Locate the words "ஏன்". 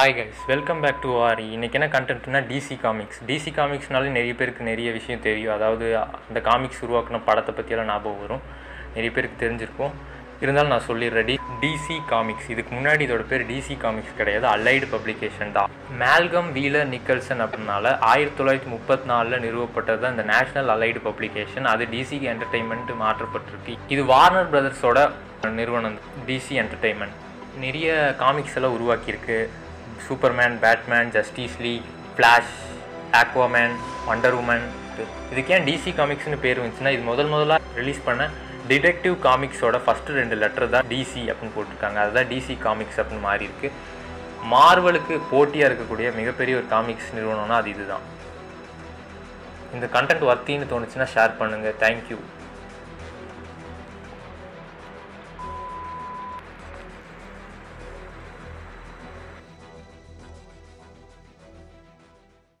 35.56-35.66